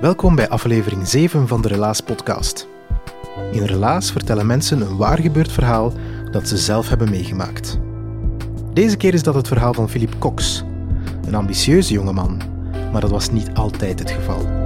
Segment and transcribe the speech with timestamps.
[0.00, 2.68] Welkom bij aflevering 7 van de Relaas podcast.
[3.52, 5.92] In Relaas vertellen mensen een waar gebeurd verhaal
[6.30, 7.78] dat ze zelf hebben meegemaakt.
[8.72, 10.64] Deze keer is dat het verhaal van Philippe Cox,
[11.26, 12.40] een ambitieuze jongeman,
[12.92, 14.57] maar dat was niet altijd het geval.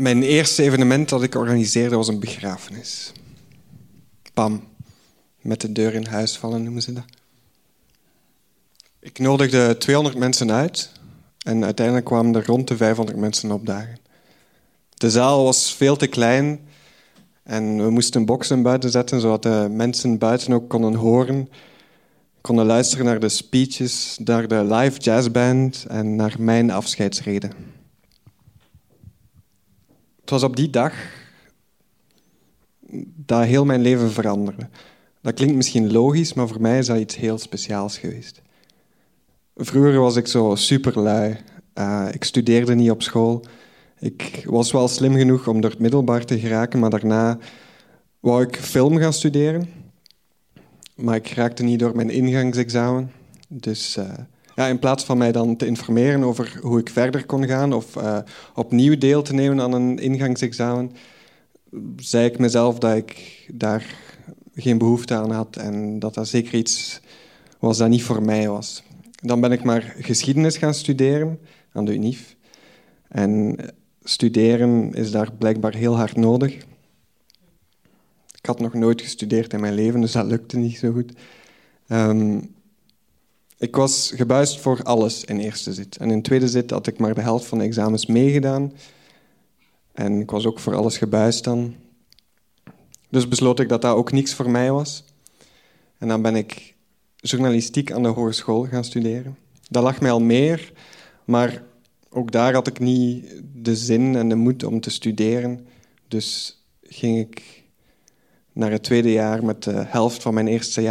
[0.00, 3.12] Mijn eerste evenement dat ik organiseerde was een begrafenis.
[4.34, 4.64] Pam,
[5.40, 7.04] met de deur in huis vallen noemen ze dat.
[9.00, 10.92] Ik nodigde 200 mensen uit
[11.42, 13.98] en uiteindelijk kwamen er rond de 500 mensen opdagen.
[14.94, 16.60] De zaal was veel te klein
[17.42, 21.48] en we moesten boksen buiten zetten zodat de mensen buiten ook konden horen,
[22.40, 27.79] konden luisteren naar de speeches, naar de live jazzband en naar mijn afscheidsreden.
[30.30, 30.94] Het was op die dag
[33.16, 34.68] dat heel mijn leven veranderde.
[35.22, 38.42] Dat klinkt misschien logisch, maar voor mij is dat iets heel speciaals geweest.
[39.56, 41.36] Vroeger was ik zo superlui.
[41.74, 43.44] Uh, ik studeerde niet op school.
[43.98, 47.38] Ik was wel slim genoeg om door het middelbaar te geraken, maar daarna
[48.20, 49.68] wou ik film gaan studeren.
[50.94, 53.12] Maar ik raakte niet door mijn ingangsexamen.
[53.48, 54.12] Dus uh,
[54.60, 57.96] ja, in plaats van mij dan te informeren over hoe ik verder kon gaan of
[57.96, 58.18] uh,
[58.54, 60.92] opnieuw deel te nemen aan een ingangsexamen,
[61.96, 63.94] zei ik mezelf dat ik daar
[64.54, 67.00] geen behoefte aan had en dat dat zeker iets
[67.58, 68.82] was dat niet voor mij was.
[69.22, 71.38] Dan ben ik maar geschiedenis gaan studeren
[71.72, 72.36] aan de UNIF.
[73.08, 73.56] En
[74.02, 76.54] studeren is daar blijkbaar heel hard nodig.
[78.38, 81.12] Ik had nog nooit gestudeerd in mijn leven, dus dat lukte niet zo goed.
[81.88, 82.54] Um,
[83.60, 85.96] ik was gebuist voor alles in eerste zit.
[85.96, 88.72] En in tweede zit had ik maar de helft van de examens meegedaan.
[89.92, 91.74] En ik was ook voor alles gebuist dan.
[93.08, 95.04] Dus besloot ik dat dat ook niks voor mij was.
[95.98, 96.74] En dan ben ik
[97.16, 99.36] journalistiek aan de hogeschool gaan studeren.
[99.68, 100.72] Dat lag mij al meer,
[101.24, 101.62] maar
[102.10, 105.66] ook daar had ik niet de zin en de moed om te studeren.
[106.08, 107.64] Dus ging ik
[108.52, 110.82] naar het tweede jaar met de helft van mijn eerste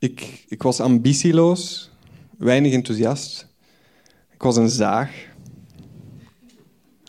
[0.00, 1.90] Ik, ik was ambitieloos,
[2.38, 3.46] weinig enthousiast.
[4.30, 5.28] Ik was een zaag.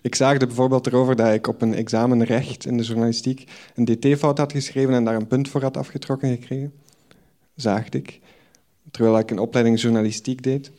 [0.01, 4.37] Ik zaagde bijvoorbeeld erover dat ik op een examen recht in de journalistiek een dt-fout
[4.37, 6.73] had geschreven en daar een punt voor had afgetrokken gekregen.
[7.55, 8.19] Zaagde ik.
[8.91, 10.71] Terwijl ik een opleiding journalistiek deed.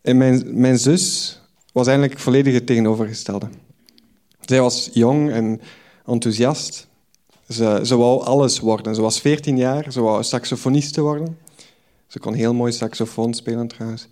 [0.00, 1.40] En mijn, mijn zus
[1.72, 3.48] was eigenlijk volledig het tegenovergestelde.
[4.40, 5.60] Zij was jong en
[6.06, 6.92] enthousiast.
[7.48, 8.94] Ze, ze wou alles worden.
[8.94, 11.38] Ze was 14 jaar, ze wou saxofoniste worden.
[12.06, 14.08] Ze kon heel mooi saxofoon spelen trouwens.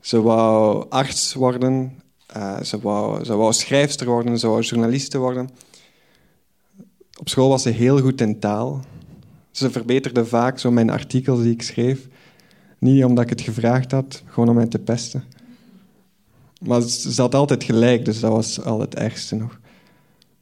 [0.00, 2.02] Ze wou arts worden,
[2.36, 5.50] uh, ze, wou, ze wou schrijfster worden, ze wou journaliste worden.
[7.18, 8.84] Op school was ze heel goed in taal.
[9.50, 12.08] Ze verbeterde vaak zo mijn artikels die ik schreef.
[12.78, 15.24] Niet omdat ik het gevraagd had, gewoon om mij te pesten.
[16.60, 19.60] Maar ze had altijd gelijk, dus dat was al het ergste nog.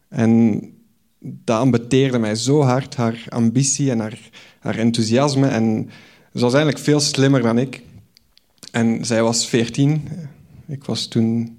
[0.09, 0.61] En
[1.21, 4.19] dat ambeteerde mij zo hard, haar ambitie en haar,
[4.61, 5.47] haar enthousiasme.
[5.47, 5.91] En
[6.35, 7.83] ze was eigenlijk veel slimmer dan ik.
[8.71, 10.09] En zij was 14,
[10.67, 11.59] ik was toen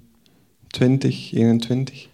[0.66, 2.08] 20, 21.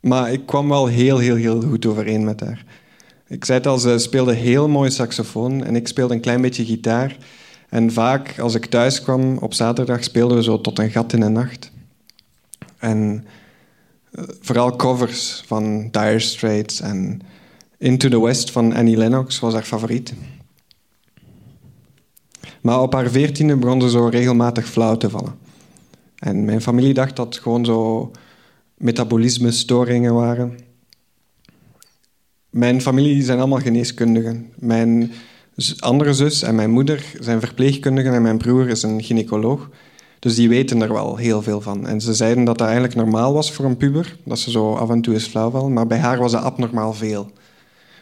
[0.00, 2.64] Maar ik kwam wel heel, heel, heel goed overeen met haar.
[3.26, 6.64] Ik zei het al, ze speelde heel mooi saxofoon en ik speelde een klein beetje
[6.64, 7.16] gitaar.
[7.68, 11.20] En vaak als ik thuis kwam op zaterdag speelden we zo tot een gat in
[11.20, 11.72] de nacht.
[12.78, 13.24] En
[14.40, 17.20] vooral covers van Dire Straits en
[17.78, 20.14] Into the West van Annie Lennox was haar favoriet.
[22.60, 25.34] Maar op haar veertiende begon ze zo regelmatig flauw te vallen.
[26.18, 28.10] En mijn familie dacht dat het gewoon zo
[28.76, 30.58] metabolisme-storingen waren.
[32.50, 34.52] Mijn familie zijn allemaal geneeskundigen.
[34.54, 35.12] Mijn
[35.78, 39.70] andere zus en mijn moeder zijn verpleegkundigen en mijn broer is een gynaecoloog.
[40.22, 41.86] Dus die weten er wel heel veel van.
[41.86, 44.90] En ze zeiden dat dat eigenlijk normaal was voor een puber, dat ze zo af
[44.90, 45.72] en toe eens flauw vallen.
[45.72, 47.30] Maar bij haar was dat abnormaal veel.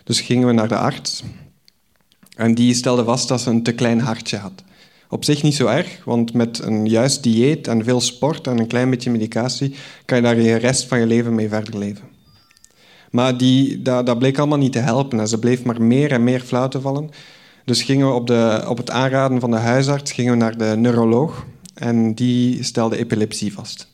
[0.04, 1.22] Dus gingen we naar de arts.
[2.36, 4.62] En die stelde vast dat ze een te klein hartje had.
[5.08, 8.66] Op zich niet zo erg, want met een juist dieet en veel sport en een
[8.66, 9.74] klein beetje medicatie
[10.04, 12.04] kan je daar de rest van je leven mee verder leven.
[13.10, 16.40] Maar die, dat, bleek allemaal niet te helpen en ze bleef maar meer en meer
[16.40, 17.10] flauw te vallen.
[17.64, 20.74] Dus gingen we op, de, op het aanraden van de huisarts gingen we naar de
[20.76, 23.88] neuroloog en die stelde epilepsie vast.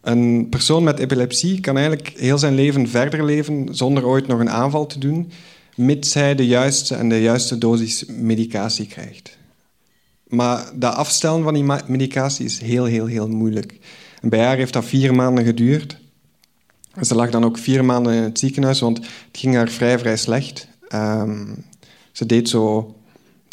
[0.00, 4.50] Een persoon met epilepsie kan eigenlijk heel zijn leven verder leven zonder ooit nog een
[4.50, 5.32] aanval te doen,
[5.76, 9.38] mits hij de juiste en de juiste dosis medicatie krijgt.
[10.28, 13.78] Maar dat afstellen van die medicatie is heel, heel, heel moeilijk.
[14.20, 15.98] En bij haar heeft dat vier maanden geduurd.
[17.00, 20.16] Ze lag dan ook vier maanden in het ziekenhuis, want het ging haar vrij, vrij
[20.16, 20.68] slecht.
[20.94, 21.64] Um,
[22.12, 22.94] ze deed zo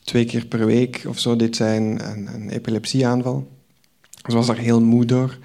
[0.04, 3.48] twee keer per week of zo deed zij een, een, epilepsieaanval.
[4.28, 5.38] Ze was daar heel moe door.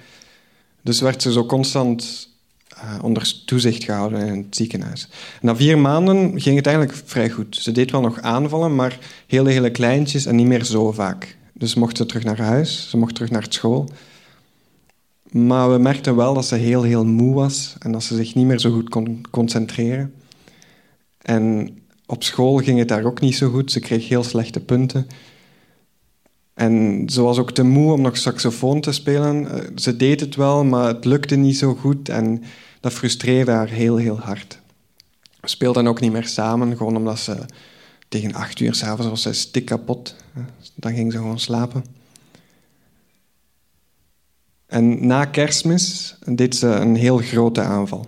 [0.81, 2.29] Dus werd ze zo constant
[2.77, 5.07] uh, onder toezicht gehouden in het ziekenhuis.
[5.41, 7.55] na vier maanden ging het eigenlijk vrij goed.
[7.55, 11.37] Ze deed wel nog aanvallen, maar hele, hele kleintjes en niet meer zo vaak.
[11.53, 13.89] Dus mocht ze terug naar huis, ze mocht terug naar school.
[15.31, 18.45] Maar we merkten wel dat ze heel, heel moe was en dat ze zich niet
[18.45, 20.13] meer zo goed kon concentreren.
[21.21, 23.71] En op school ging het daar ook niet zo goed.
[23.71, 25.07] Ze kreeg heel slechte punten.
[26.53, 29.51] En ze was ook te moe om nog saxofoon te spelen.
[29.51, 32.09] Eh, ze deed het wel, maar het lukte niet zo goed.
[32.09, 32.43] En
[32.79, 34.59] dat frustreerde haar heel, heel hard.
[35.39, 37.45] We speelden ook niet meer samen, gewoon omdat ze
[38.07, 40.15] tegen acht uur s'avonds was ze stik kapot.
[40.75, 41.85] Dan ging ze gewoon slapen.
[44.65, 48.07] En na kerstmis deed ze een heel grote aanval.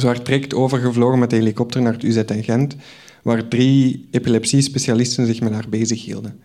[0.00, 2.76] Werd direct overgevlogen met de helikopter naar het UZ in Gent,
[3.22, 6.40] waar drie epilepsie-specialisten zich met haar bezig hielden.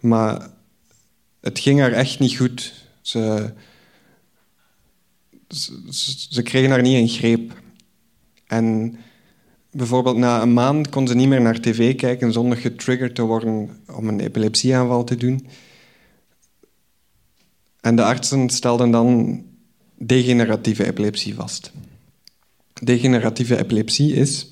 [0.00, 0.50] Maar
[1.40, 2.74] het ging haar echt niet goed.
[3.00, 3.52] Ze,
[5.48, 5.82] ze,
[6.30, 7.62] ze kregen haar niet in greep.
[8.46, 8.96] En
[9.70, 13.82] bijvoorbeeld na een maand kon ze niet meer naar tv kijken zonder getriggerd te worden
[13.94, 15.46] om een epilepsieaanval te doen.
[17.80, 19.42] En de artsen stelden dan
[19.98, 21.72] degeneratieve epilepsie vast.
[22.80, 24.48] Degeneratieve epilepsie is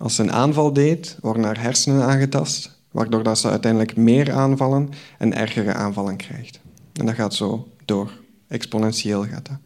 [0.00, 4.88] als ze een aanval deed, worden haar hersenen aangetast, waardoor dat ze uiteindelijk meer aanvallen
[5.18, 6.60] en ergere aanvallen krijgt.
[6.92, 8.10] En dat gaat zo door.
[8.48, 9.58] Exponentieel gaat dat.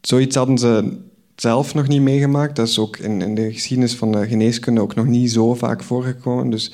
[0.00, 0.98] Zoiets hadden ze
[1.36, 2.56] zelf nog niet meegemaakt.
[2.56, 5.82] Dat is ook in, in de geschiedenis van de geneeskunde ook nog niet zo vaak
[5.82, 6.50] voorgekomen.
[6.50, 6.72] Dus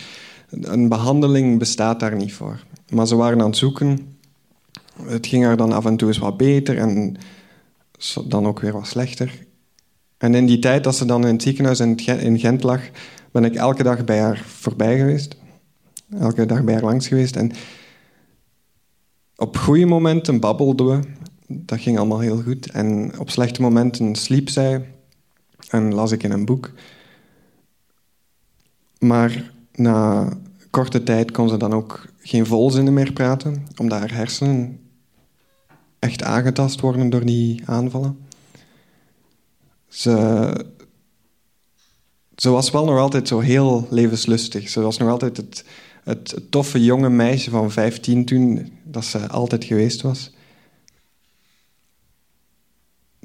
[0.50, 2.64] een behandeling bestaat daar niet voor.
[2.88, 4.16] Maar ze waren aan het zoeken.
[5.02, 7.16] Het ging haar dan af en toe eens wat beter en
[8.26, 9.46] dan ook weer wat slechter.
[10.18, 12.80] En in die tijd dat ze dan in het ziekenhuis in Gent lag,
[13.30, 15.36] ben ik elke dag bij haar voorbij geweest.
[16.18, 17.36] Elke dag bij haar langs geweest.
[17.36, 17.52] En
[19.36, 21.08] op goede momenten babbelden we.
[21.46, 22.70] Dat ging allemaal heel goed.
[22.70, 24.88] En op slechte momenten sliep zij
[25.68, 26.72] en las ik in een boek.
[28.98, 30.28] Maar na
[30.70, 34.80] korte tijd kon ze dan ook geen volzinnen meer praten, omdat haar hersenen
[36.02, 38.18] echt aangetast worden door die aanvallen.
[39.88, 40.66] Ze,
[42.36, 44.68] ze was wel nog altijd zo heel levenslustig.
[44.68, 45.64] Ze was nog altijd het,
[46.04, 50.30] het, toffe jonge meisje van 15 toen, dat ze altijd geweest was.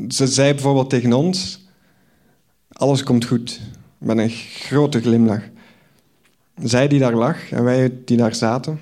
[0.08, 1.66] Ze zei bijvoorbeeld tegen ons:
[2.72, 3.60] Alles komt goed.
[3.98, 5.44] Met een grote glimlach.
[6.64, 8.82] Zij die daar lag en wij die daar zaten,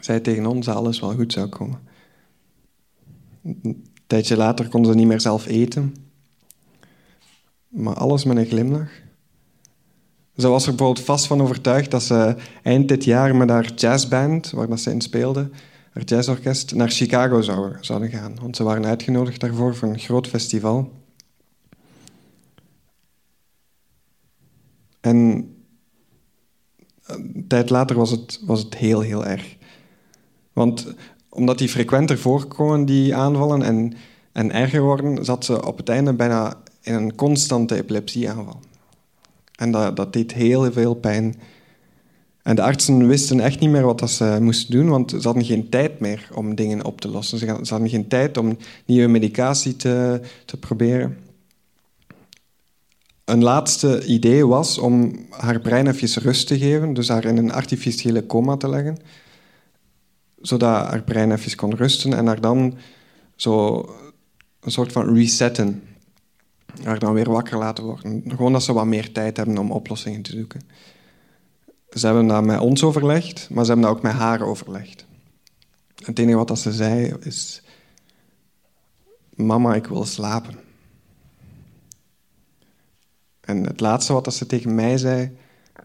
[0.00, 1.87] zei tegen ons dat alles wel goed zou komen.
[3.62, 5.94] Een tijdje later kon ze niet meer zelf eten
[7.68, 8.90] maar alles met een glimlach.
[10.36, 14.50] Ze was er bijvoorbeeld vast van overtuigd dat ze eind dit jaar met haar jazzband,
[14.50, 15.50] waar dat ze in speelde,
[15.92, 18.36] haar jazzorkest, naar Chicago zou, zouden gaan.
[18.40, 20.92] Want ze waren uitgenodigd daarvoor voor een groot festival.
[25.00, 25.16] En
[27.02, 29.56] een tijd later was het, was het heel, heel erg.
[30.52, 30.94] Want
[31.38, 33.92] omdat die frequenter voorkomen, die aanvallen, en,
[34.32, 38.60] en erger worden, zat ze op het einde bijna in een constante epilepsieaanval.
[39.54, 41.34] En dat, dat deed heel veel pijn.
[42.42, 45.68] En de artsen wisten echt niet meer wat ze moesten doen, want ze hadden geen
[45.68, 47.38] tijd meer om dingen op te lossen.
[47.38, 51.16] Ze hadden geen tijd om nieuwe medicatie te, te proberen.
[53.24, 57.52] Een laatste idee was om haar brein even rust te geven, dus haar in een
[57.52, 58.98] artificiële coma te leggen,
[60.40, 62.78] zodat haar brein even kon rusten en haar dan
[63.36, 63.76] zo
[64.60, 65.82] een soort van resetten.
[66.82, 68.22] Haar dan weer wakker laten worden.
[68.28, 70.60] Gewoon dat ze wat meer tijd hebben om oplossingen te zoeken.
[71.90, 75.06] Ze hebben dat met ons overlegd, maar ze hebben dat ook met haar overlegd.
[76.04, 77.62] Het enige wat ze zei is:
[79.34, 80.58] Mama, ik wil slapen.
[83.40, 85.36] En het laatste wat ze tegen mij zei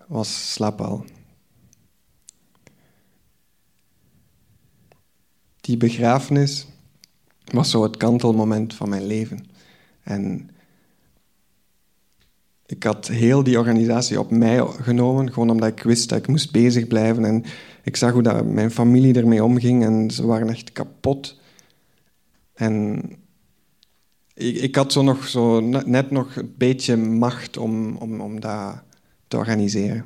[0.07, 1.05] was: slaap al.
[5.63, 6.67] Die begrafenis
[7.51, 9.45] was zo het kantelmoment van mijn leven.
[10.03, 10.49] En
[12.65, 16.51] ik had heel die organisatie op mij genomen, gewoon omdat ik wist dat ik moest
[16.51, 17.25] bezig blijven.
[17.25, 17.43] En
[17.83, 21.39] ik zag hoe dat mijn familie ermee omging en ze waren echt kapot.
[22.53, 23.01] En
[24.33, 28.83] ik, ik had zo nog zo net nog een beetje macht om, om, om dat
[29.27, 30.05] te organiseren.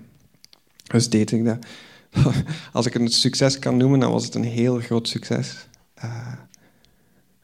[0.83, 1.65] Dus deed ik dat.
[2.73, 5.67] Als ik een succes kan noemen, dan was het een heel groot succes.
[6.03, 6.33] Uh,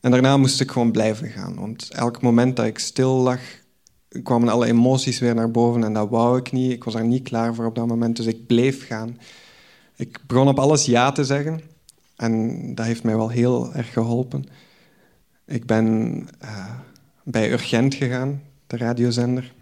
[0.01, 1.55] en daarna moest ik gewoon blijven gaan.
[1.55, 3.39] Want elk moment dat ik stil lag,
[4.24, 6.72] kwamen alle emoties weer naar boven en dat wou ik niet.
[6.72, 9.17] Ik was er niet klaar voor op dat moment, dus ik bleef gaan.
[9.96, 11.62] Ik begon op alles ja te zeggen
[12.15, 14.46] en dat heeft mij wel heel erg geholpen.
[15.46, 16.72] Ik ben uh,
[17.24, 19.53] bij Urgent gegaan, de radiozender,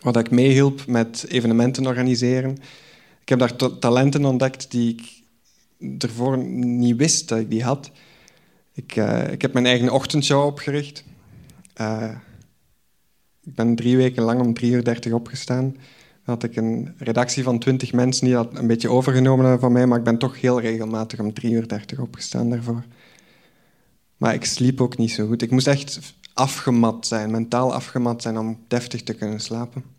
[0.00, 2.58] waar ik meehielp met evenementen organiseren.
[3.26, 7.90] Ik heb daar talenten ontdekt die ik ervoor niet wist dat ik die had.
[8.72, 11.04] Ik, uh, ik heb mijn eigen ochtendshow opgericht.
[11.80, 12.10] Uh,
[13.44, 15.70] ik ben drie weken lang om 3 uur 30 opgestaan.
[15.70, 19.72] Dan had ik een redactie van 20 mensen die dat een beetje overgenomen hebben van
[19.72, 22.84] mij, maar ik ben toch heel regelmatig om 3 uur 30 opgestaan daarvoor.
[24.16, 25.42] Maar ik sliep ook niet zo goed.
[25.42, 29.95] Ik moest echt afgemat zijn, mentaal afgemat zijn om deftig te kunnen slapen.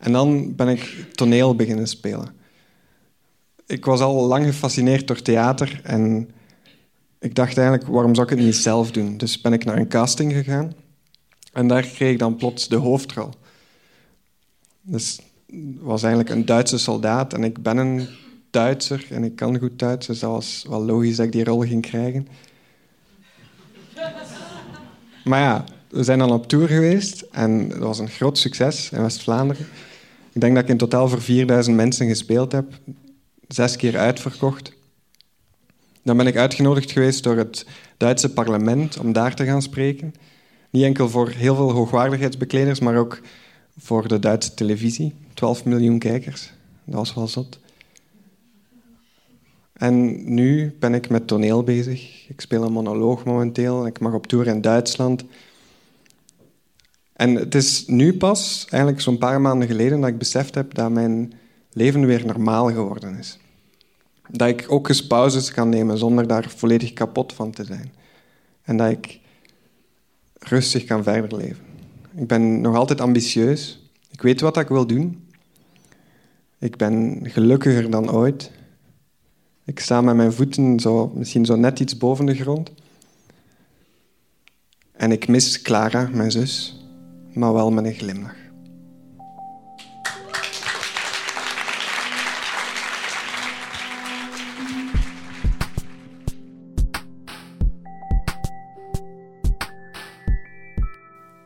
[0.00, 2.34] En dan ben ik toneel beginnen spelen.
[3.66, 6.30] Ik was al lang gefascineerd door theater en
[7.18, 9.16] ik dacht eigenlijk, waarom zou ik het niet zelf doen?
[9.16, 10.72] Dus ben ik naar een casting gegaan
[11.52, 13.30] en daar kreeg ik dan plots de hoofdrol.
[14.82, 15.18] Dus
[15.80, 18.08] was eigenlijk een Duitse soldaat en ik ben een
[18.50, 21.60] Duitser en ik kan goed Duits, dus dat was wel logisch dat ik die rol
[21.60, 22.28] ging krijgen.
[25.24, 29.02] Maar ja, we zijn dan op tour geweest en dat was een groot succes in
[29.02, 29.66] West-Vlaanderen.
[30.32, 32.72] Ik denk dat ik in totaal voor 4000 mensen gespeeld heb,
[33.48, 34.72] zes keer uitverkocht.
[36.02, 40.14] Dan ben ik uitgenodigd geweest door het Duitse parlement om daar te gaan spreken.
[40.70, 43.20] Niet enkel voor heel veel hoogwaardigheidsbekleders, maar ook
[43.78, 45.14] voor de Duitse televisie.
[45.34, 46.52] 12 miljoen kijkers.
[46.84, 47.58] Dat was wel zot.
[49.72, 52.28] En nu ben ik met toneel bezig.
[52.28, 53.86] Ik speel een monoloog momenteel.
[53.86, 55.24] Ik mag op tour in Duitsland.
[57.20, 60.90] En het is nu pas, eigenlijk zo'n paar maanden geleden, dat ik beseft heb dat
[60.90, 61.32] mijn
[61.72, 63.38] leven weer normaal geworden is.
[64.28, 67.92] Dat ik ook eens pauzes kan nemen zonder daar volledig kapot van te zijn.
[68.62, 69.20] En dat ik
[70.38, 71.64] rustig kan verder leven.
[72.14, 73.90] Ik ben nog altijd ambitieus.
[74.10, 75.28] Ik weet wat ik wil doen.
[76.58, 78.50] Ik ben gelukkiger dan ooit.
[79.64, 82.70] Ik sta met mijn voeten zo, misschien zo net iets boven de grond.
[84.92, 86.79] En ik mis Clara, mijn zus,
[87.32, 88.34] maar wel met een glimlach.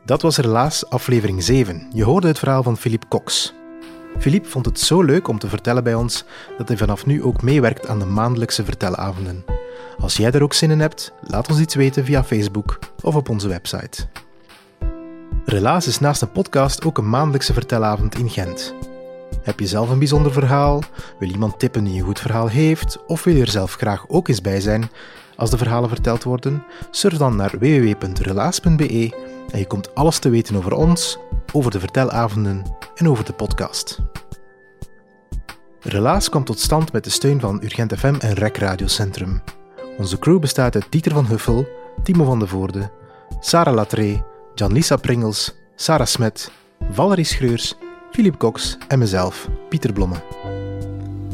[0.05, 1.87] Dat was helaas aflevering 7.
[1.93, 3.55] Je hoorde het verhaal van Philippe Cox.
[4.19, 6.25] Philippe vond het zo leuk om te vertellen bij ons
[6.59, 9.45] dat hij vanaf nu ook meewerkt aan de maandelijkse vertelavonden.
[9.99, 13.29] Als jij er ook zin in hebt, laat ons iets weten via Facebook of op
[13.29, 14.09] onze website.
[15.55, 18.75] Relaas is naast een podcast ook een maandelijkse vertelavond in Gent.
[19.43, 20.83] Heb je zelf een bijzonder verhaal?
[21.19, 23.05] Wil iemand tippen die een goed verhaal heeft?
[23.07, 24.91] Of wil je er zelf graag ook eens bij zijn
[25.37, 26.65] als de verhalen verteld worden?
[26.91, 29.15] Surf dan naar www.relaas.be
[29.53, 31.19] en je komt alles te weten over ons,
[31.53, 32.63] over de vertelavonden
[32.95, 33.99] en over de podcast.
[35.81, 39.43] Relaas komt tot stand met de steun van Urgent FM en Rec Radiocentrum.
[39.99, 41.69] Onze crew bestaat uit Dieter van Huffel,
[42.03, 42.91] Timo van de Voorde,
[43.41, 44.23] Sarah Latree,
[44.55, 46.51] Jan-Lisa Pringels, Sarah Smet,
[46.91, 47.75] Valerie Schreurs,
[48.11, 50.17] Philip Cox en mezelf, Pieter Blomme.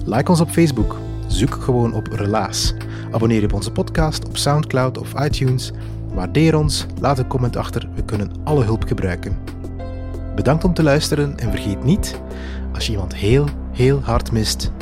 [0.05, 0.97] Like ons op Facebook.
[1.27, 2.75] Zoek gewoon op Relaas.
[3.11, 5.73] Abonneer je op onze podcast op Soundcloud of iTunes
[6.15, 9.39] Waardeer ons, laat een comment achter, we kunnen alle hulp gebruiken.
[10.35, 12.21] Bedankt om te luisteren en vergeet niet,
[12.75, 14.73] Als je iemand heel, heel hard mist,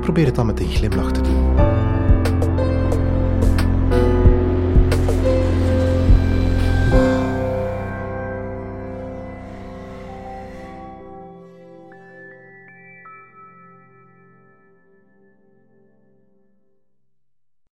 [0.00, 1.67] probeer het dan met een glimlach te doen.